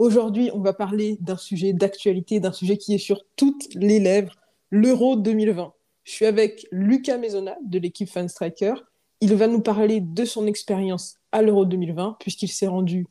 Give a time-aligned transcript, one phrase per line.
[0.00, 4.34] Aujourd'hui, on va parler d'un sujet d'actualité, d'un sujet qui est sur toutes les lèvres,
[4.70, 5.74] l'Euro 2020.
[6.04, 8.72] Je suis avec Lucas Maisonna de l'équipe Fan Striker.
[9.20, 13.08] Il va nous parler de son expérience à l'Euro 2020 puisqu'il s'est rendu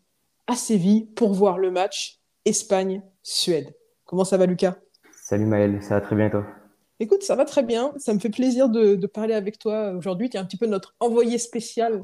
[0.47, 3.75] à Séville pour voir le match Espagne-Suède.
[4.05, 4.77] Comment ça va Lucas?
[5.11, 6.44] Salut Maël, ça va très bien toi?
[6.99, 7.94] Écoute, ça va très bien.
[7.97, 10.31] Ça me fait plaisir de, de parler avec toi aujourd'hui.
[10.31, 12.02] Tu es un petit peu notre envoyé spécial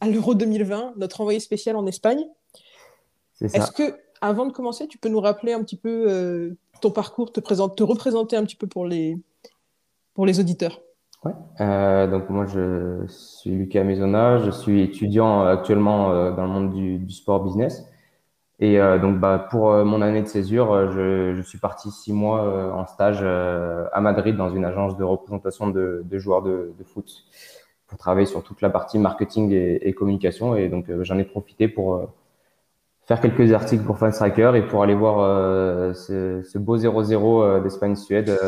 [0.00, 2.24] à l'Euro 2020, notre envoyé spécial en Espagne.
[3.34, 3.58] C'est ça.
[3.58, 7.30] Est-ce que, avant de commencer, tu peux nous rappeler un petit peu euh, ton parcours,
[7.30, 9.18] te, présente, te représenter un petit peu pour les,
[10.14, 10.80] pour les auditeurs
[11.24, 11.32] Ouais.
[11.60, 16.70] Euh, donc moi je suis Lucas Maisonna, je suis étudiant actuellement euh, dans le monde
[16.70, 17.86] du, sport business.
[18.60, 23.22] Et donc bah, pour mon année de césure, je, suis parti six mois en stage
[23.22, 27.24] à Madrid dans une agence de représentation de, joueurs de, de, foot
[27.88, 30.56] pour travailler sur toute la partie marketing et, et communication.
[30.56, 32.06] Et donc j'en ai profité pour
[33.06, 38.38] faire quelques articles pour Fanstriker et pour aller voir ce, ce, beau 0-0 d'Espagne-Suède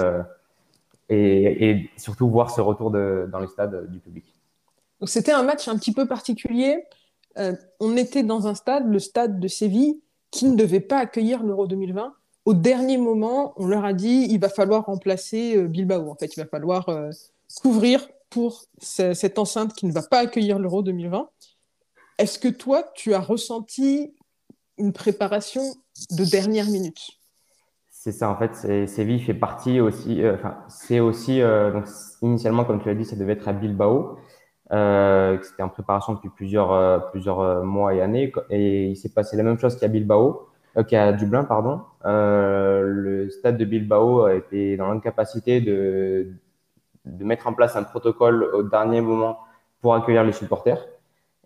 [1.09, 4.25] et, et, surtout voir ce retour dans les stades du public.
[5.05, 6.85] C'était un match un petit peu particulier.
[7.39, 11.43] Euh, on était dans un stade, le stade de Séville, qui ne devait pas accueillir
[11.43, 12.15] l'Euro 2020.
[12.47, 16.09] Au dernier moment, on leur a dit il va falloir remplacer euh, Bilbao.
[16.09, 17.11] En fait, il va falloir euh,
[17.61, 21.29] couvrir pour ce, cette enceinte qui ne va pas accueillir l'Euro 2020.
[22.19, 24.15] Est-ce que toi, tu as ressenti
[24.79, 25.63] une préparation
[26.11, 27.19] de dernière minute
[28.07, 28.55] c'est ça, en fait,
[28.87, 30.37] Séville fait partie aussi, euh,
[30.69, 31.87] c'est aussi, euh, donc,
[32.23, 34.21] initialement, comme tu l'as dit, ça devait être à Bilbao,
[34.71, 39.43] euh, c'était en préparation depuis plusieurs, plusieurs mois et années, et il s'est passé la
[39.43, 40.47] même chose qu'à Bilbao,
[40.87, 41.81] qu'à Dublin, pardon.
[42.05, 46.29] le stade de Bilbao été dans l'incapacité de,
[47.07, 49.41] de mettre en place un protocole au dernier moment
[49.81, 50.87] pour accueillir les supporters.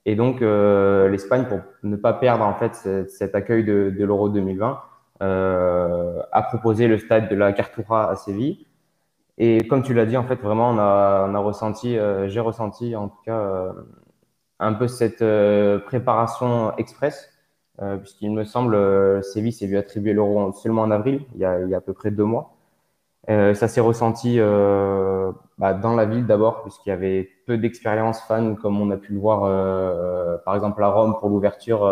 [0.06, 2.74] Et donc, l'Espagne, pour ne pas perdre, en fait,
[3.08, 4.80] cet, accueil de, l'Euro 2020,
[5.22, 8.66] euh, a proposé le stade de la Cartura à Séville.
[9.36, 13.08] Et comme tu l'as dit, en fait, vraiment, on a, ressenti, euh, j'ai ressenti en
[13.08, 13.72] tout cas euh,
[14.60, 17.30] un peu cette euh, préparation express,
[17.82, 21.44] euh, puisqu'il me semble, euh, Séville s'est vu attribuer l'euro seulement en avril, il y
[21.44, 22.56] a à peu près deux mois.
[23.54, 24.38] Ça s'est ressenti
[25.58, 29.12] bah, dans la ville d'abord, puisqu'il y avait peu d'expérience fan, comme on a pu
[29.12, 29.40] le voir,
[30.44, 31.88] par exemple, à Rome pour l'ouverture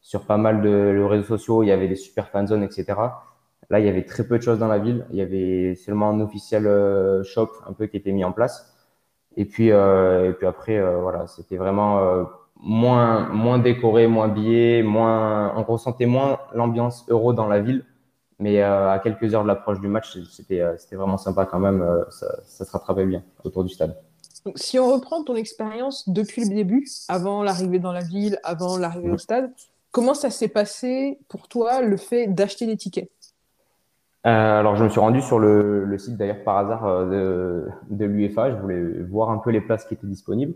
[0.00, 2.94] sur pas mal de réseaux sociaux, il y avait des super fan zones, etc.
[3.70, 5.06] Là, il y avait très peu de choses dans la ville.
[5.10, 8.74] Il y avait seulement un officiel euh, shop un peu qui était mis en place.
[9.36, 12.24] Et puis, euh, et puis après, euh, voilà, c'était vraiment euh,
[12.56, 17.84] moins, moins décoré, moins billé, moins, on ressentait moins l'ambiance euro dans la ville.
[18.38, 21.84] Mais euh, à quelques heures de l'approche du match, c'était, c'était vraiment sympa quand même.
[22.10, 23.96] Ça, ça se rattrapait bien autour du stade.
[24.44, 28.78] Donc, si on reprend ton expérience depuis le début, avant l'arrivée dans la ville, avant
[28.78, 29.50] l'arrivée au stade,
[29.90, 33.10] Comment ça s'est passé pour toi le fait d'acheter des tickets?
[34.26, 37.96] Euh, Alors, je me suis rendu sur le, le site d'ailleurs par hasard euh, de,
[37.96, 38.50] de l'UEFA.
[38.50, 40.54] Je voulais voir un peu les places qui étaient disponibles.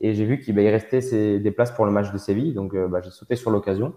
[0.00, 2.54] Et j'ai vu qu'il bah, restait ces, des places pour le match de Séville.
[2.54, 3.94] Donc, euh, bah, j'ai sauté sur l'occasion.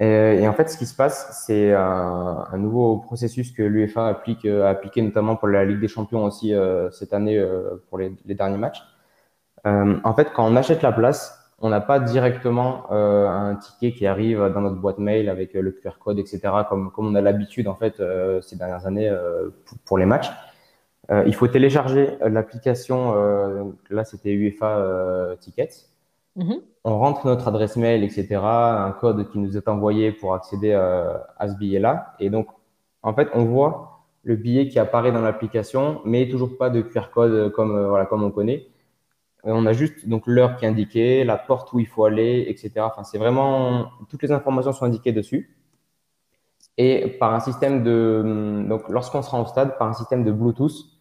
[0.00, 4.08] Et, et, en fait, ce qui se passe, c'est un, un, nouveau processus que l'UEFA
[4.08, 6.52] applique, a appliqué notamment pour la Ligue des Champions aussi
[6.92, 7.42] cette année
[7.88, 8.82] pour les, derniers matchs.
[9.64, 14.06] en fait, quand on achète la place, on n'a pas directement euh, un ticket qui
[14.06, 17.20] arrive dans notre boîte mail avec euh, le QR code, etc., comme, comme on a
[17.20, 20.30] l'habitude en fait euh, ces dernières années euh, pour, pour, les matchs.
[21.10, 25.88] Euh, il faut télécharger l'application, euh, là c'était UEFA Tickets.
[26.36, 26.60] -hmm.
[26.84, 31.48] On rentre notre adresse mail, etc., un code qui nous est envoyé pour accéder à
[31.48, 32.14] ce billet-là.
[32.20, 32.46] Et donc,
[33.02, 37.10] en fait, on voit le billet qui apparaît dans l'application, mais toujours pas de QR
[37.12, 38.68] code comme, voilà, comme on connaît.
[39.44, 42.72] On a juste donc l'heure qui est indiquée, la porte où il faut aller, etc.
[42.78, 45.56] Enfin, c'est vraiment toutes les informations sont indiquées dessus.
[46.76, 50.95] Et par un système de donc lorsqu'on sera au stade, par un système de Bluetooth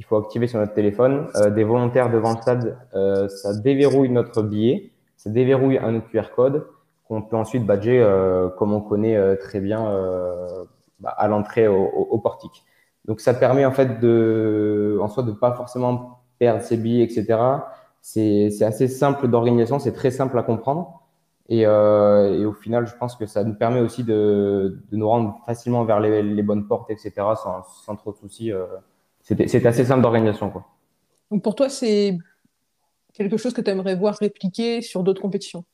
[0.00, 4.08] qu'il faut activer sur notre téléphone, euh, des volontaires devant le stade, euh, ça déverrouille
[4.08, 6.66] notre billet, ça déverrouille un QR code
[7.06, 10.64] qu'on peut ensuite badger euh, comme on connaît euh, très bien euh,
[11.00, 12.64] bah, à l'entrée au, au, au, portique.
[13.04, 17.36] Donc ça permet en fait de en soi de pas forcément perdre ses billets, etc
[18.00, 21.02] c'est assez simple d'organisation, c'est très simple à comprendre.
[21.48, 25.08] Et, euh, et, au final, je pense que ça nous permet aussi de, de nous
[25.08, 27.12] rendre facilement vers les, les bonnes portes, etc.,
[27.42, 28.52] sans, sans trop de soucis.
[28.52, 28.66] Euh.
[29.46, 30.52] C'est assez simple d'organisation.
[31.30, 32.16] Donc pour toi, c'est
[33.12, 35.64] quelque chose que tu aimerais voir répliquer sur d'autres compétitions?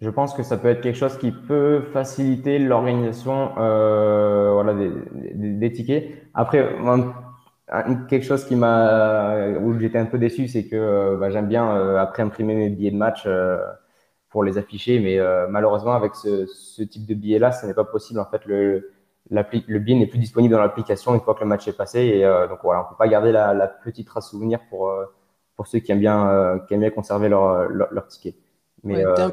[0.00, 4.90] Je pense que ça peut être quelque chose qui peut faciliter l'organisation euh, voilà, des,
[5.34, 6.10] des, des, tickets.
[6.34, 6.68] Après,
[8.08, 11.76] quelque chose qui m'a où j'étais un peu déçu, c'est que euh, bah, j'aime bien
[11.76, 13.58] euh, après imprimer mes billets de match euh,
[14.28, 17.84] pour les afficher, mais malheureusement avec ce, ce type de billet là, ce n'est pas
[17.84, 18.20] possible.
[18.20, 18.90] En fait, le
[19.30, 22.22] le billet n'est plus disponible dans l'application une fois que le match est passé, et
[22.48, 24.92] donc voilà, on peut pas garder la, la petite trace souvenir pour
[25.56, 28.36] pour ceux qui aiment bien qui aiment bien conserver leur leur, leur ticket.
[28.84, 29.32] Mais un,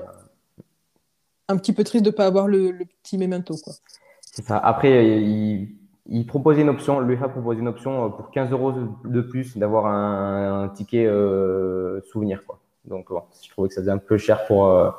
[1.49, 3.73] un, petit peu triste de pas avoir le, le petit memento quoi.
[4.21, 4.57] C'est ça.
[4.57, 5.75] Après, il
[6.07, 8.73] il proposait une option, l'UEFA proposait une option euh, pour 15 euros
[9.05, 12.43] de plus d'avoir un, un, ticket euh, souvenir.
[12.45, 12.59] Quoi.
[12.85, 14.91] Donc, bon, je trouvais que ça faisait un peu cher pour, euh,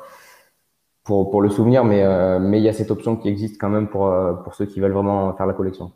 [1.05, 3.69] pour, pour le souvenir, mais, euh, mais il y a cette option qui existe quand
[3.69, 5.93] même pour, euh, pour ceux qui veulent vraiment faire la collection.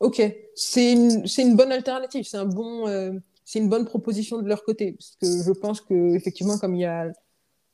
[0.00, 0.20] Ok,
[0.56, 2.86] c'est une, une bonne alternative, c'est un bon,
[3.44, 6.82] c'est une bonne proposition de leur côté, parce que je pense que effectivement, comme il
[6.82, 7.08] y a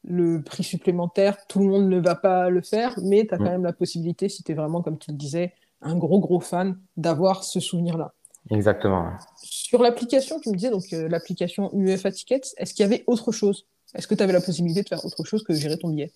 [0.04, 3.44] le prix supplémentaire, tout le monde ne va pas le faire, mais tu as quand
[3.44, 3.48] mm.
[3.48, 6.78] même la possibilité, si tu es vraiment, comme tu le disais, un gros, gros fan
[6.96, 8.12] d'avoir ce souvenir-là.
[8.50, 9.12] Exactement.
[9.42, 13.32] Sur l'application, tu me disais, donc euh, l'application UEFA Tickets, est-ce qu'il y avait autre
[13.32, 13.66] chose?
[13.94, 16.12] Est-ce que tu avais la possibilité de faire autre chose que gérer ton billet?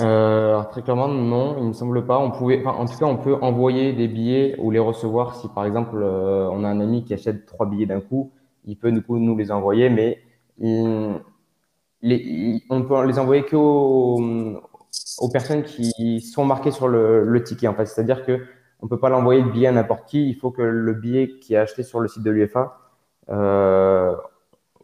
[0.00, 2.18] Euh, Très clairement, non, il me semble pas.
[2.18, 5.64] On pouvait, en tout cas, on peut envoyer des billets ou les recevoir si, par
[5.64, 8.32] exemple, euh, on a un ami qui achète trois billets d'un coup.
[8.64, 10.18] Il peut du coup nous les envoyer, mais
[10.58, 14.20] les, on peut les envoyer qu'aux
[15.18, 17.68] aux personnes qui sont marquées sur le, ticket.
[17.84, 18.40] C'est-à-dire que
[18.80, 20.28] on peut pas l'envoyer le billet à n'importe qui.
[20.28, 22.78] Il faut que le billet qui est acheté sur le site de l'UFA,
[23.30, 24.14] euh,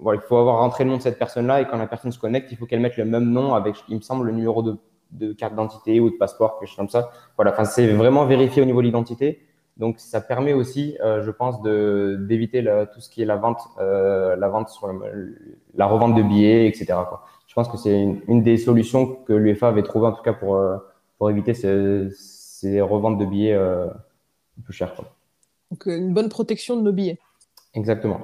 [0.00, 2.18] voilà, il faut avoir rentré le nom de cette personne-là et quand la personne se
[2.18, 4.76] connecte, il faut qu'elle mette le même nom avec, il me semble, le numéro de,
[5.12, 7.10] de carte d'identité ou de passeport, quelque chose comme ça.
[7.36, 9.46] Voilà, enfin, c'est vraiment vérifié au niveau de l'identité.
[9.76, 12.62] Donc, ça permet aussi, euh, je pense, de d'éviter
[12.92, 14.92] tout ce qui est la vente, euh, la vente sur
[15.74, 16.86] la revente de billets, etc.
[17.08, 17.24] Quoi.
[17.46, 20.34] Je pense que c'est une, une, des solutions que l'UFA avait trouvé en tout cas
[20.34, 20.76] pour euh,
[21.20, 24.94] pour éviter ce, c'est revente de billets euh, un peu cher.
[25.70, 27.18] Donc, une bonne protection de nos billets.
[27.74, 28.20] Exactement.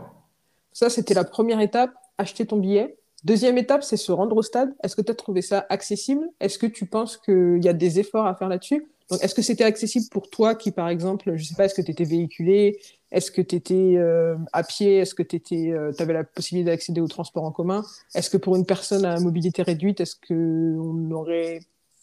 [0.76, 2.98] Ça, c'était la première étape, acheter ton billet.
[3.24, 4.74] Deuxième étape, c'est se rendre au stade.
[4.84, 6.28] Est-ce que tu as trouvé ça accessible?
[6.38, 8.86] Est-ce que tu penses qu'il y a des efforts à faire là-dessus?
[9.08, 11.80] Donc, est-ce que c'était accessible pour toi qui, par exemple, je sais pas, est-ce que
[11.80, 12.78] tu étais véhiculé?
[13.10, 14.98] Est-ce que tu étais euh, à pied?
[14.98, 17.82] Est-ce que tu avais la possibilité d'accéder au transport en commun?
[18.14, 21.60] Est-ce que pour une personne à mobilité réduite, est-ce qu'on aurait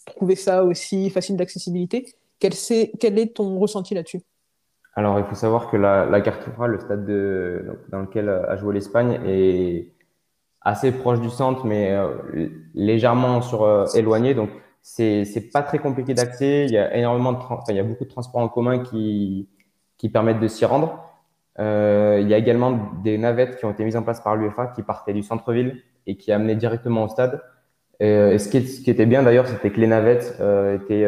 [0.08, 2.12] trouvé ça aussi facile d'accessibilité?
[2.40, 4.22] Quel est ton ressenti là-dessus?
[4.95, 8.75] Alors, il faut savoir que la, la Cartuja, le stade de, dans lequel a joué
[8.75, 9.94] l'Espagne, est
[10.63, 14.34] assez proche du centre, mais euh, légèrement sur, euh, éloigné.
[14.34, 14.50] Donc,
[14.81, 16.66] c'est pas très compliqué d'accès.
[16.66, 19.50] Il y a énormément de, enfin, il y a beaucoup de transports en commun qui
[19.98, 21.01] qui permettent de s'y rendre.
[21.60, 24.68] Euh, il y a également des navettes qui ont été mises en place par l'UEFA
[24.68, 27.42] qui partaient du centre-ville et qui amenaient directement au stade.
[28.01, 31.07] Et, ce, qui, ce, qui, était bien d'ailleurs, c'était que les navettes euh, étaient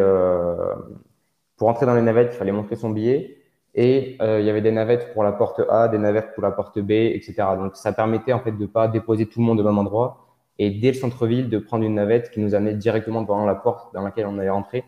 [1.57, 3.37] pour entrer dans les navettes, il fallait montrer son billet.
[3.77, 6.51] Et euh, il y avait des navettes pour la porte A, des navettes pour la
[6.51, 7.35] porte B, etc.
[7.57, 10.25] Donc ça permettait en fait de pas déposer tout le monde au même endroit
[10.57, 13.93] et dès le centre-ville de prendre une navette qui nous amenait directement devant la porte
[13.93, 14.85] dans laquelle on allait rentrer.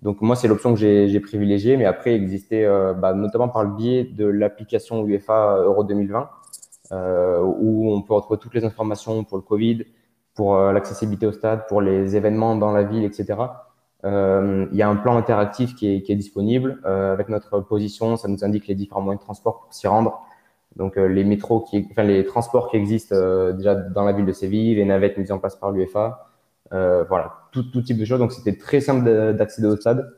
[0.00, 3.64] Donc moi c'est l'option que j'ai privilégiée, mais après il existait euh, bah, notamment par
[3.64, 6.30] le biais de l'application UEFA Euro 2020
[6.92, 9.86] euh, où on peut retrouver toutes les informations pour le Covid,
[10.36, 13.34] pour l'accessibilité au stade, pour les événements dans la ville, etc.
[14.04, 16.80] Euh, il y a un plan interactif qui est, disponible.
[16.84, 20.22] Euh, avec notre position, ça nous indique les différents moyens de transport pour s'y rendre.
[20.76, 21.66] Donc euh, les métros,
[21.98, 25.56] les transports qui existent déjà dans la ville de Séville, les navettes mises en place
[25.56, 26.26] par l'UEFA,
[26.70, 28.20] voilà, tout, type de choses.
[28.20, 29.04] Donc c'était très simple
[29.34, 30.12] d'accéder au stade.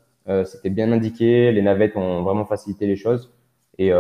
[0.45, 1.53] c'était bien indiqué.
[1.53, 3.33] Les navettes ont vraiment facilité les choses.
[3.79, 3.91] Et,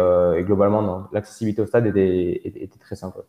[0.43, 3.25] globalement, l'accessibilité au stade était, très simple.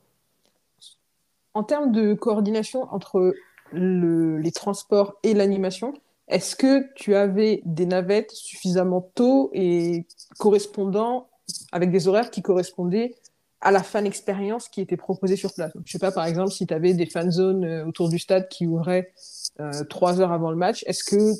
[1.55, 3.33] En termes de coordination entre
[3.71, 5.93] le, les transports et l'animation,
[6.33, 10.07] est-ce que tu avais des navettes suffisamment tôt et
[10.39, 11.29] correspondant
[11.71, 13.13] avec des horaires qui correspondaient
[13.61, 15.71] à la fan expérience qui était proposée sur place?
[15.85, 18.49] Je sais pas, par exemple, si tu avais des fan zones euh, autour du stade
[18.49, 19.13] qui ouvraient
[19.59, 21.33] euh, trois heures avant le match, est-ce que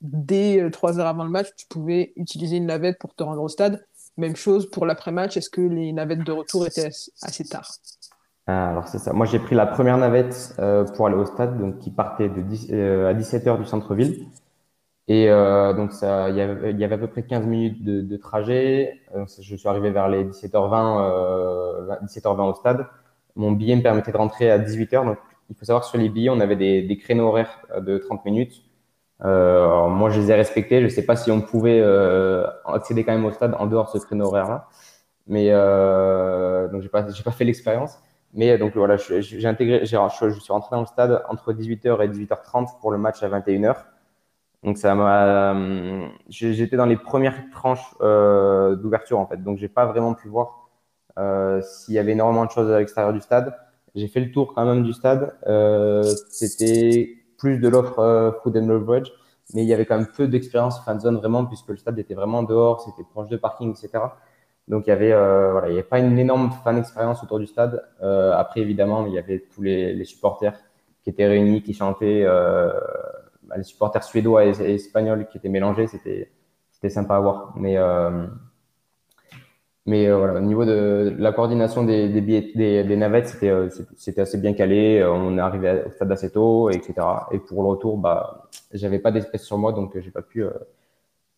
[0.00, 3.42] dès euh, trois heures avant le match, tu pouvais utiliser une navette pour te rendre
[3.42, 3.84] au stade?
[4.16, 6.90] Même chose pour l'après-match, est-ce que les navettes de retour étaient
[7.20, 7.70] assez tard?
[8.48, 9.12] Ah, alors c'est ça.
[9.12, 12.40] Moi j'ai pris la première navette euh, pour aller au stade, donc qui partait de
[12.40, 14.26] 10, euh, à 17h du centre-ville.
[15.08, 19.00] Et euh, donc ça, il y, avait, à peu près 15 minutes de, de trajet.
[19.40, 22.86] je suis arrivé vers les 17h20, 17h20 au stade.
[23.36, 25.18] Mon billet me permettait de rentrer à 18h, donc
[25.50, 28.64] il faut savoir sur les billets, on avait des, créneaux horaires de 30 minutes.
[29.20, 30.80] alors moi, je les ai respectés.
[30.80, 31.82] Je ne sais pas si on pouvait
[32.66, 34.68] accéder quand même au stade en dehors de ce créneau horaire-là.
[35.26, 35.50] Mais
[36.70, 37.98] donc, j'ai pas, pas fait l'expérience.
[38.34, 42.78] Mais donc voilà, j'ai intégré, je suis rentré dans le stade entre 18h et 18h30
[42.80, 43.76] pour le match à 21h.
[44.64, 49.68] Donc ça m'a, euh, j'étais dans les premières tranches euh, d'ouverture en fait, donc j'ai
[49.68, 50.68] pas vraiment pu voir
[51.18, 53.54] euh, s'il y avait énormément de choses à l'extérieur du stade.
[53.94, 55.36] J'ai fait le tour quand même du stade.
[55.46, 59.12] Euh, c'était plus de l'offre euh, food and beverage,
[59.54, 62.14] mais il y avait quand même peu d'expérience fan zone vraiment puisque le stade était
[62.14, 64.04] vraiment dehors, c'était proche de parking, etc.
[64.68, 67.46] Donc il y avait voilà, il y avait pas une énorme fan expérience autour du
[67.46, 67.82] stade.
[68.00, 70.54] après évidemment, il y avait tous les, supporters
[71.02, 72.22] qui étaient réunis, qui chantaient.
[72.24, 72.70] Euh,
[73.48, 76.30] bah, les supporters suédois et, espagnols qui étaient mélangés, c'était
[76.70, 77.54] c'était sympa à voir.
[77.56, 78.26] Mais euh,
[79.86, 82.52] mais euh, voilà, au niveau de la coordination des, billets,
[82.84, 85.02] des, navettes, c'était euh, c'était assez bien calé.
[85.04, 86.94] On est arrivé au stade assez tôt, etc.
[87.32, 90.44] Et pour le retour, bah, j'avais pas d'espèce sur moi, donc j'ai pas pu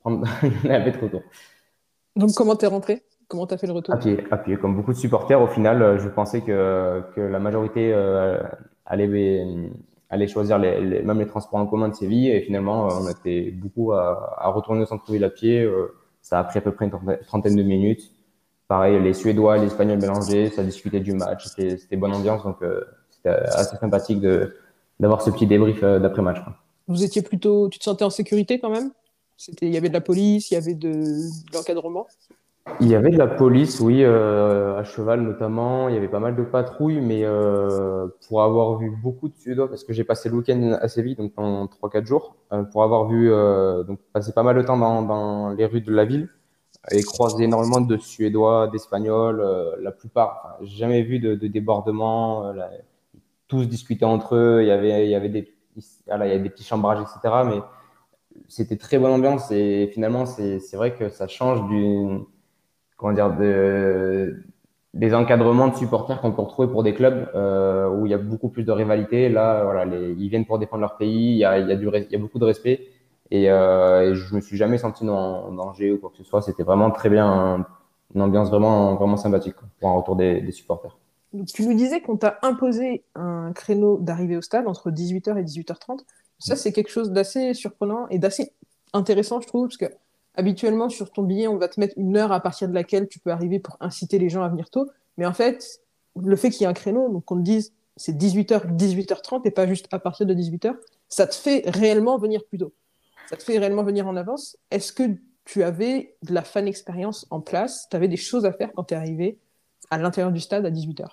[0.00, 0.26] prendre
[0.64, 1.22] la navette retour.
[2.16, 3.04] Donc comment t'es rentré?
[3.30, 4.56] Comment t'as fait le retour À pied, à pied.
[4.56, 7.94] Comme beaucoup de supporters, au final, je pensais que, que la majorité
[8.84, 9.46] allait
[10.10, 12.28] aller choisir les, même les transports en commun de Séville.
[12.30, 15.62] Et finalement, euh, on était beaucoup à, à retourner au centre-ville à pied.
[15.62, 18.10] Euh, ça a pris à peu près une trentaine de minutes.
[18.66, 21.46] Pareil, les Suédois et les Espagnols mélangés, ça discutait du match.
[21.46, 24.20] C'était bonne ambiance, donc euh, c'était assez sympathique
[24.98, 26.38] d'avoir ce petit débrief d'après-match.
[26.88, 28.90] Vous étiez plutôt, tu te sentais en sécurité quand même?
[29.62, 32.06] Il y avait de la police, il y avait de, de l'encadrement?
[32.80, 35.88] Il y avait de la police, oui, euh, à cheval notamment.
[35.88, 39.68] Il y avait pas mal de patrouilles, mais euh, pour avoir vu beaucoup de Suédois,
[39.68, 43.06] parce que j'ai passé le week-end assez vite, donc pendant 3-4 jours, euh, pour avoir
[43.08, 43.30] vu,
[43.86, 46.28] donc passer pas mal de temps dans, les rues de la ville
[46.92, 49.42] et croiser énormément de Suédois, d'Espagnols,
[49.80, 50.56] la plupart.
[50.58, 52.54] Enfin, jamais vu de, de débordement.
[53.48, 54.62] Tous discutaient entre eux.
[54.62, 55.54] Il y avait, il y avait des,
[56.06, 57.42] voilà, il y avait des petits chambrages, etc.
[57.46, 57.60] Mais
[58.48, 62.24] c'était très bonne ambiance et finalement, c'est vrai que ça change d'une
[63.00, 64.44] comment dire, de,
[64.92, 68.18] des encadrements de supporters qu'on peut retrouver pour des clubs euh, où il y a
[68.18, 69.30] beaucoup plus de rivalité.
[69.30, 71.76] Là, voilà, les, ils viennent pour défendre leur pays, il y a, il y a,
[71.76, 72.88] du, il y a beaucoup de respect.
[73.30, 76.42] Et, euh, et je me suis jamais senti en danger ou quoi que ce soit.
[76.42, 77.66] C'était vraiment très bien,
[78.14, 80.98] une ambiance vraiment, vraiment sympathique pour un retour des, des supporters.
[81.32, 85.44] Donc, tu nous disais qu'on t'a imposé un créneau d'arrivée au stade entre 18h et
[85.44, 86.00] 18h30.
[86.38, 88.52] Ça, c'est quelque chose d'assez surprenant et d'assez
[88.92, 89.86] intéressant, je trouve, parce que
[90.34, 93.18] habituellement, sur ton billet, on va te mettre une heure à partir de laquelle tu
[93.18, 94.88] peux arriver pour inciter les gens à venir tôt.
[95.16, 95.80] Mais en fait,
[96.20, 99.50] le fait qu'il y ait un créneau, donc qu'on te dise c'est 18h, 18h30 et
[99.50, 100.74] pas juste à partir de 18h,
[101.08, 102.72] ça te fait réellement venir plus tôt.
[103.28, 104.56] Ça te fait réellement venir en avance.
[104.70, 105.02] Est-ce que
[105.44, 107.88] tu avais de la fan expérience en place?
[107.90, 109.38] Tu avais des choses à faire quand tu es arrivé
[109.90, 111.08] à l'intérieur du stade à 18h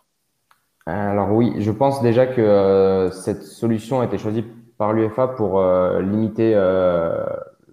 [0.85, 4.45] Alors oui, je pense déjà que euh, cette solution a été choisie
[4.77, 7.25] par l'UFA pour euh, limiter euh,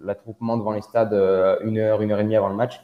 [0.05, 2.79] l'attroupement devant les stades euh, une heure, une heure et demie avant le match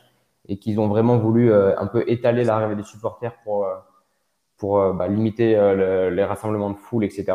[0.47, 3.75] et qu'ils ont vraiment voulu euh, un peu étaler l'arrivée des supporters pour, euh,
[4.57, 5.55] pour bah, limiter
[6.11, 7.25] les rassemblements de foule, etc.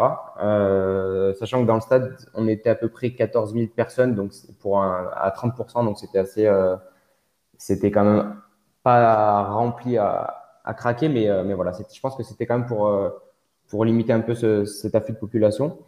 [1.39, 4.81] sachant que dans le stade, on était à peu près 14 000 personnes donc pour
[4.81, 6.49] à 30%, donc c'était assez,
[7.59, 8.37] c'était quand même
[8.85, 12.97] pas rempli à, à craquer, mais, mais voilà, je pense que c'était quand même pour,
[13.69, 15.79] pour limiter un peu ce, cet afflux de population.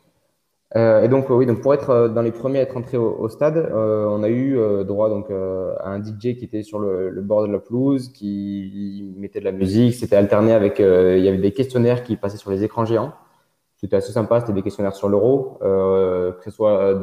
[0.77, 3.29] Euh, et donc, oui, donc pour être euh, dans les premiers à être entrés au,
[3.31, 6.79] stade, euh, on a eu euh, droit donc euh, à un DJ qui était sur
[6.79, 9.95] le, bord de la pelouse, qui mettait de la musique.
[9.95, 13.13] C'était alterné avec, il y avait des questionnaires qui passaient sur les écrans géants.
[13.77, 14.41] C'était assez sympa.
[14.41, 17.01] C'était des questionnaires sur l'euro, que ce soit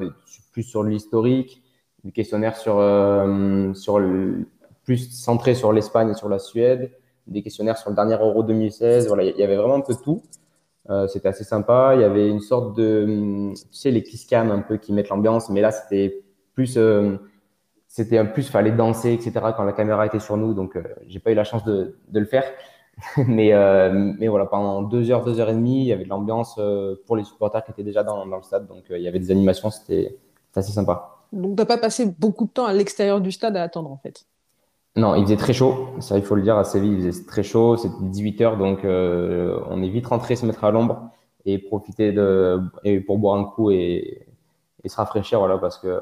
[0.52, 1.64] plus sur l'historique,
[2.04, 2.76] des questionnaires sur
[4.84, 6.92] plus centrés sur l'Espagne et sur la Suède,
[7.26, 9.08] des questionnaires sur le dernier Euro 2016.
[9.08, 10.22] Voilà, il y avait vraiment un peu tout.
[10.90, 11.94] Euh, c'était assez sympa.
[11.96, 15.10] Il y avait une sorte de, tu sais, les kiss cam un peu qui mettent
[15.10, 16.24] l'ambiance, mais là c'était
[16.54, 17.18] plus, euh,
[17.88, 19.32] c'était un plus fallait danser, etc.
[19.56, 22.20] Quand la caméra était sur nous, donc euh, j'ai pas eu la chance de, de
[22.20, 22.46] le faire.
[23.28, 26.10] mais, euh, mais voilà, pendant deux heures, deux heures et demie, il y avait de
[26.10, 26.60] l'ambiance
[27.06, 29.32] pour les supporters qui étaient déjà dans, dans le stade, donc il y avait des
[29.32, 30.18] animations, c'était
[30.56, 31.16] assez sympa.
[31.34, 34.26] Donc t'as pas passé beaucoup de temps à l'extérieur du stade à attendre en fait.
[34.96, 35.90] Non, il faisait très chaud.
[36.00, 37.76] Ça, il faut le dire, à Séville, il faisait très chaud.
[37.78, 41.10] C'était 18 heures, donc euh, on est vite rentré se mettre à l'ombre
[41.46, 44.26] et profiter de et pour boire un coup et,
[44.84, 46.00] et se rafraîchir, voilà, parce que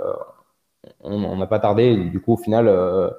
[1.02, 1.96] on n'a pas tardé.
[2.10, 3.10] du coup, au final, euh,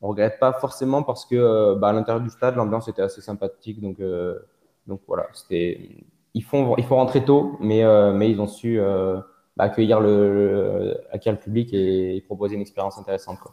[0.00, 3.20] on regrette pas forcément parce que euh, bah, à l'intérieur du stade, l'ambiance était assez
[3.20, 3.80] sympathique.
[3.80, 4.38] Donc, euh,
[4.86, 6.04] donc voilà, c'était.
[6.34, 9.18] Ils font, il faut rentrer tôt, mais euh, mais ils ont su euh,
[9.56, 13.40] bah, accueillir le, le, accueillir le public et, et proposer une expérience intéressante.
[13.40, 13.52] Quoi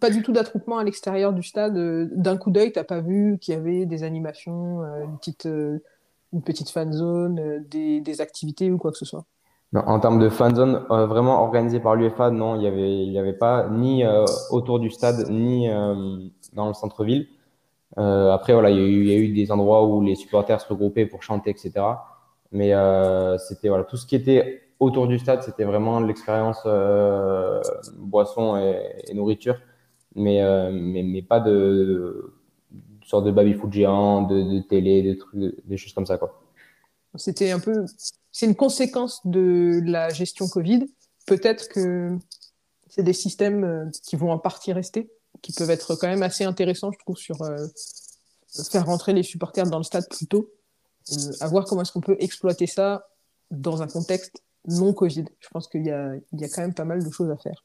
[0.00, 1.74] pas du tout d'attroupement à l'extérieur du stade.
[2.14, 6.70] D'un coup d'œil, t'as pas vu qu'il y avait des animations, une petite, une petite
[6.70, 9.24] fan zone, des, activités ou quoi que ce soit?
[9.72, 13.18] Non, En termes de fan zone, vraiment organisée par l'UEFA, non, il n'y avait, y
[13.18, 14.04] avait pas ni
[14.50, 15.68] autour du stade, ni
[16.52, 17.26] dans le centre-ville.
[17.96, 21.50] après, voilà, il y, a eu des endroits où les supporters se regroupaient pour chanter,
[21.50, 21.72] etc.
[22.52, 22.72] Mais
[23.38, 27.62] c'était voilà, tout ce qui était autour du stade, c'était vraiment l'expérience euh,
[27.96, 29.56] boisson et, nourriture,
[30.14, 32.32] mais, euh, mais, mais, pas de,
[32.70, 36.18] de sorte de baby-foot géant, de, de, télé, des trucs, des choses comme ça.
[37.16, 37.84] C'était un peu,
[38.30, 40.86] c'est une conséquence de la gestion Covid.
[41.26, 42.16] Peut-être que
[42.88, 46.44] c'est des systèmes euh, qui vont en partie rester, qui peuvent être quand même assez
[46.44, 47.36] intéressants, je trouve, sur
[48.70, 50.50] faire rentrer les supporters dans le stade plus tôt.
[51.40, 53.08] à voir comment est-ce qu'on peut exploiter ça
[53.50, 55.24] dans un contexte non Covid.
[55.40, 57.64] Je pense qu'il y a, y a quand même pas mal de choses à faire.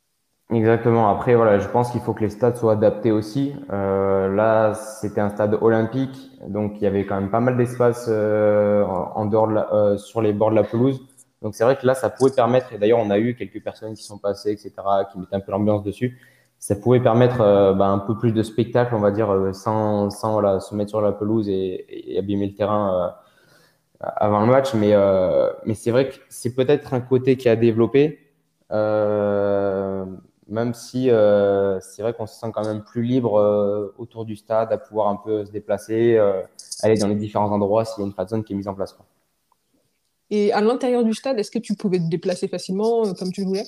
[0.54, 1.10] Exactement.
[1.10, 3.54] Après, voilà, je pense qu'il faut que les stades soient adaptés aussi.
[3.72, 8.06] Euh, là, c'était un stade olympique, donc il y avait quand même pas mal d'espace
[8.08, 11.02] euh, en dehors euh, sur les bords de la pelouse.
[11.42, 13.94] Donc c'est vrai que là, ça pouvait permettre, et d'ailleurs on a eu quelques personnes
[13.94, 14.72] qui sont passées, etc.,
[15.12, 16.18] qui mettaient un peu l'ambiance dessus.
[16.60, 17.38] Ça pouvait permettre
[17.78, 21.02] bah, un peu plus de spectacle, on va dire, sans, sans voilà, se mettre sur
[21.02, 23.14] la pelouse et, abîmer le terrain
[24.00, 27.56] avant le match, mais, euh, mais c'est vrai que c'est peut-être un côté qui a
[27.56, 28.20] développé,
[28.72, 30.06] euh,
[30.50, 34.72] même si euh, c'est vrai qu'on se sent quand même plus libre autour du stade,
[34.72, 36.18] à pouvoir un peu se déplacer,
[36.84, 38.94] aller dans les différents endroits s'il y a une zone qui est mise en place.
[38.94, 39.06] Quoi.
[40.30, 43.66] Et à l'intérieur du stade, est-ce que tu pouvais te déplacer facilement comme tu voulais?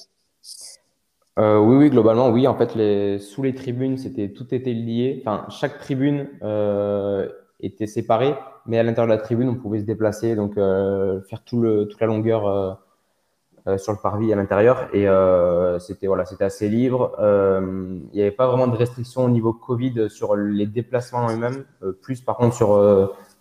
[1.38, 2.48] Oui, oui, globalement, oui.
[2.48, 5.21] En fait, les, sous les tribunes, c'était tout était lié.
[5.21, 6.27] Enfin, chaque tribune
[7.62, 8.36] était séparée
[8.69, 11.88] mais à l'intérieur de la tribune, on pouvait se déplacer, donc euh, faire tout le,
[11.88, 12.75] toute la longueur euh, euh,
[13.77, 14.88] sur le parvis à l'intérieur.
[14.93, 15.07] Et
[15.79, 17.15] c'était voilà, c'était assez libre.
[17.19, 21.65] Il n'y avait pas vraiment de restrictions au niveau Covid sur les déplacements eux-mêmes,
[22.01, 22.69] plus par contre sur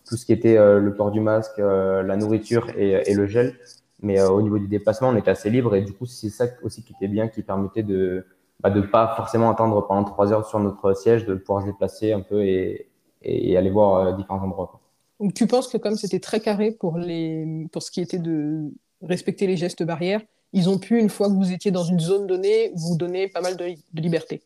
[0.07, 3.55] tout ce qui était le port du masque, la nourriture et, le gel.
[4.01, 6.83] Mais au niveau du déplacement, on était assez libre et du coup, c'est ça aussi
[6.83, 8.25] qui était bien, qui permettait de
[8.61, 12.13] bah, de pas forcément attendre pendant trois heures sur notre siège, de pouvoir se déplacer
[12.13, 12.89] un peu et,
[13.23, 14.81] aller voir différents endroits.
[15.21, 18.71] Donc, tu penses que comme c'était très carré pour, les, pour ce qui était de
[19.03, 20.21] respecter les gestes barrières,
[20.53, 23.41] ils ont pu, une fois que vous étiez dans une zone donnée, vous donner pas
[23.41, 24.43] mal de, liberté.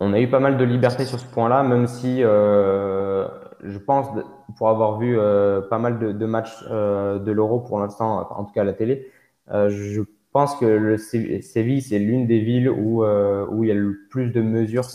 [0.00, 3.26] On a eu pas mal de liberté sur ce point-là, même si euh,
[3.62, 4.08] je pense,
[4.56, 8.52] pour avoir vu euh, pas mal de, matchs euh, de l'Euro pour l'instant, en tout
[8.52, 9.10] cas à la télé,
[9.48, 13.98] je pense que le Séville, c'est l'une des villes où, où il y a le
[14.10, 14.88] plus de mesures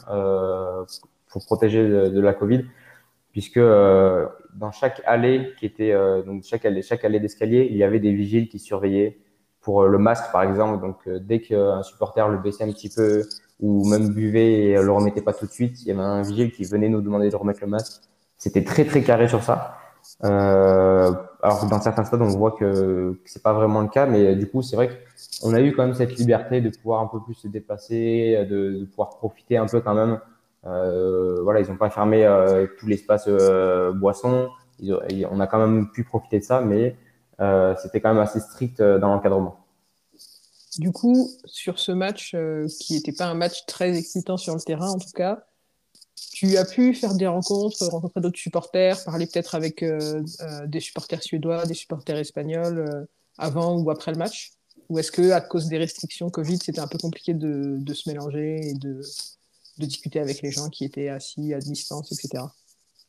[1.28, 2.66] pour protéger de la Covid
[3.32, 3.60] puisque
[4.56, 8.00] dans chaque allée qui était euh, donc chaque allée, chaque allée d'escalier, il y avait
[8.00, 9.18] des vigiles qui surveillaient
[9.62, 10.82] pour euh, le masque par exemple.
[10.82, 13.24] Donc dès qu'un supporter le baissait un petit peu
[13.60, 16.52] ou même buvait et le remettait pas tout de suite, il y avait un vigile
[16.52, 18.02] qui venait nous demander de remettre le masque.
[18.38, 19.76] C'était très très carré sur ça.
[20.24, 24.36] Euh, alors dans certains stades, on voit que, que c'est pas vraiment le cas, mais
[24.36, 24.90] du coup, c'est vrai
[25.42, 28.86] qu'on a eu quand même cette liberté de pouvoir un peu plus se déplacer, de,
[28.86, 30.18] pouvoir profiter un peu quand même euh,
[30.64, 34.50] voilà, ils n'ont pas fermé euh, tout l'espace euh, boisson.
[34.82, 36.96] on a quand même pu profiter de ça, mais
[37.82, 39.58] c'était quand même assez strict dans l'encadrement.
[40.78, 42.36] Du coup, sur ce match,
[42.80, 45.44] qui n'était pas un match très excitant sur le terrain en tout cas,
[46.34, 49.84] tu as pu faire des rencontres, rencontrer d'autres supporters, parler peut-être avec
[50.66, 54.52] des supporters suédois, des supporters espagnols avant ou après le match?
[54.90, 58.10] Ou est-ce que à cause des restrictions Covid, c'était un peu compliqué de, de se
[58.10, 59.02] mélanger et de,
[59.80, 62.44] de discuter avec les gens qui étaient assis à distance, etc.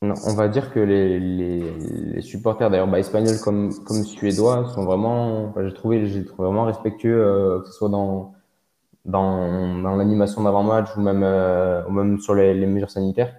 [0.03, 3.71] On va dire que les, supporters, d'ailleurs, bah, espagnols comme,
[4.05, 8.33] suédois, sont vraiment, j'ai trouvé, trouvé vraiment respectueux, euh, que ce soit dans,
[9.05, 13.35] l'animation d'avant-match ou même, euh, même sur les, mesures sanitaires.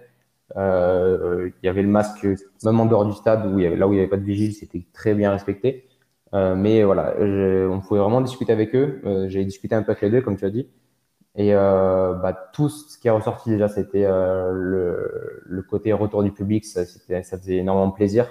[0.56, 2.24] Euh, il y avait le masque,
[2.62, 4.24] même en dehors du stade, où y avait, là où il n'y avait pas de
[4.24, 5.88] vigile, c'était très bien respecté.
[6.32, 9.26] mais voilà, on pouvait vraiment discuter avec eux.
[9.26, 10.68] j'ai discuté un peu avec les deux, comme tu as dit.
[11.34, 16.22] Et euh, bah, tout ce qui est ressorti déjà, c'était euh, le, le, côté retour
[16.22, 18.26] du public, ça, ça faisait énormément plaisir.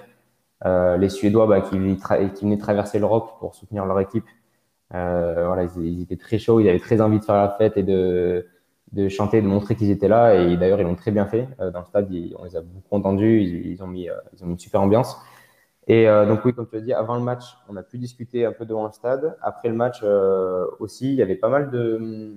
[0.64, 4.24] Euh, les Suédois bah, qui, qui, venaient traverser l'Europe pour soutenir leur équipe,
[4.94, 7.82] euh, voilà, ils, étaient très chauds, ils avaient très envie de faire la fête et
[7.82, 8.46] de,
[8.92, 10.34] de chanter, de montrer qu'ils étaient là.
[10.36, 11.48] Et d'ailleurs, ils l'ont très bien fait.
[11.60, 14.44] Euh, dans le stade, ils, on les a beaucoup entendus, ils, ont, mis, euh, ils
[14.44, 15.16] ont mis une super ambiance.
[15.88, 18.52] Et donc oui, comme tu as dit, avant le match, on a pu discuter un
[18.52, 19.36] peu devant le stade.
[19.42, 20.04] Après le match
[20.78, 22.36] aussi, il y avait pas mal de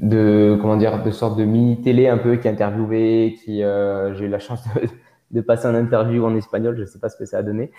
[0.00, 4.24] de comment dire de sorte de mini télé un peu qui interviewait qui euh, j'ai
[4.24, 4.88] eu la chance de,
[5.30, 7.70] de, passer un interview en espagnol je sais pas ce que ça a donné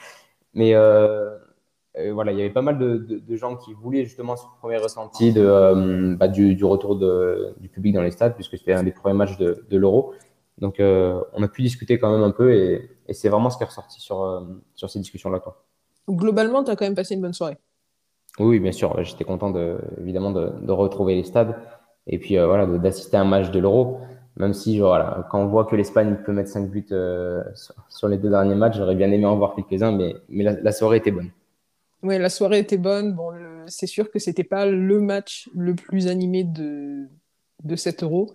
[0.54, 1.36] mais euh,
[1.98, 4.46] euh, voilà il y avait pas mal de, de, de, gens qui voulaient justement ce
[4.60, 8.56] premier ressenti de euh, bah, du, du, retour de, du public dans les stades puisque
[8.56, 10.14] c'était un des premiers matchs de, de l'Euro
[10.60, 13.64] donc on a pu discuter quand même un peu et, Et c'est vraiment ce qui
[13.64, 15.42] est ressorti sur, sur ces discussions-là.
[16.08, 17.58] Globalement, tu as quand même passé une bonne soirée.
[18.38, 19.02] Oui, bien sûr.
[19.04, 21.56] J'étais content de, évidemment de, de, retrouver les stades
[22.08, 24.00] et puis voilà, d'assister à un match de l'Euro.
[24.38, 26.86] Même si, voilà, quand on voit que l'Espagne peut mettre 5 buts
[27.90, 30.98] sur, les deux derniers matchs, j'aurais bien aimé en voir quelques-uns, mais, mais la, soirée
[30.98, 31.32] était bonne.
[32.02, 33.14] Oui, la soirée était bonne.
[33.14, 33.32] Bon,
[33.68, 37.08] c'est sûr que c'était pas le match le plus animé de,
[37.64, 38.32] de cet euro.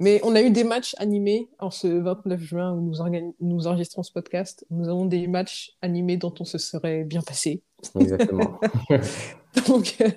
[0.00, 4.04] Mais on a eu des matchs animés en ce 29 juin où nous, nous enregistrons
[4.04, 4.64] ce podcast.
[4.70, 7.62] Nous avons des matchs animés dont on se serait bien passé.
[7.98, 8.60] Exactement.
[9.66, 10.08] Donc, euh,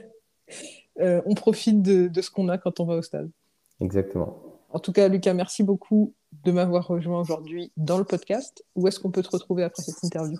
[1.26, 3.30] on profite de, de ce qu'on a quand on va au stade.
[3.80, 4.38] Exactement.
[4.70, 8.64] En tout cas, Lucas, merci beaucoup de m'avoir rejoint aujourd'hui dans le podcast.
[8.76, 10.38] Où est-ce qu'on peut te retrouver après cette interview?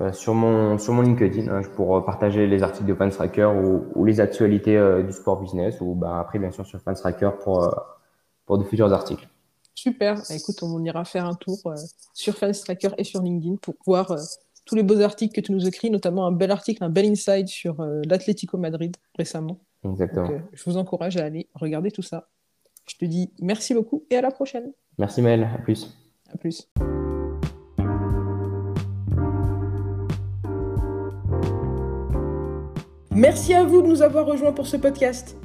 [0.00, 3.84] Euh, sur, mon, sur mon LinkedIn hein, pour euh, partager les articles de Fanstracker ou,
[3.94, 7.72] ou les actualités euh, du sport business ou bah, après bien sûr sur Fanstracker pour,
[8.44, 9.28] pour de futurs articles.
[9.74, 11.58] Super, bah, écoute, on ira faire un tour
[12.12, 14.16] sur Fanstracker et sur LinkedIn pour voir
[14.64, 17.48] tous les beaux articles que tu nous écris, notamment un bel article, un bel insight
[17.48, 17.76] sur
[18.06, 19.58] l'Atlético Madrid récemment.
[19.84, 20.28] Exactement.
[20.52, 22.28] je vous encourage à aller regarder tout ça.
[22.88, 24.72] Je te dis merci beaucoup et à la prochaine.
[24.98, 25.96] Merci Maël, à plus.
[26.32, 26.68] À plus.
[33.14, 35.36] Merci à vous de nous avoir rejoints pour ce podcast.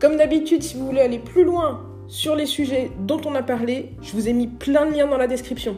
[0.00, 3.90] Comme d'habitude, si vous voulez aller plus loin sur les sujets dont on a parlé,
[4.00, 5.76] je vous ai mis plein de liens dans la description.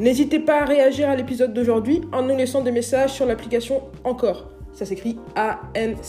[0.00, 4.50] N'hésitez pas à réagir à l'épisode d'aujourd'hui en nous laissant des messages sur l'application Encore.
[4.72, 6.08] Ça s'écrit A-N-C-H-O-R.